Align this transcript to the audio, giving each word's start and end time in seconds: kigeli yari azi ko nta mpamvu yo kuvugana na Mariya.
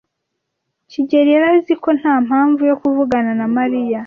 kigeli 0.91 1.29
yari 1.33 1.47
azi 1.53 1.73
ko 1.83 1.89
nta 1.99 2.13
mpamvu 2.27 2.61
yo 2.69 2.75
kuvugana 2.81 3.31
na 3.39 3.45
Mariya. 3.57 3.99